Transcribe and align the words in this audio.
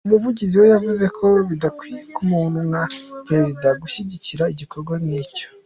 Umuvugizi 0.07 0.55
we 0.61 0.67
yavuze 0.75 1.05
ko 1.17 1.27
“bidakwiye 1.49 2.01
ku 2.15 2.21
muntu 2.31 2.57
nka 2.69 2.83
Perezida 3.27 3.67
gushyigikira 3.81 4.43
igikorwa 4.53 4.93
nk’icyo. 5.03 5.45